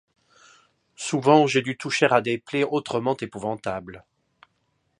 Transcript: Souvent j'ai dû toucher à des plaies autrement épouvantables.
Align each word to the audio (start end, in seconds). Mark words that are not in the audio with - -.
Souvent 0.95 1.45
j'ai 1.45 1.61
dû 1.61 1.77
toucher 1.77 2.07
à 2.09 2.21
des 2.21 2.39
plaies 2.39 2.63
autrement 2.63 3.15
épouvantables. 3.17 4.03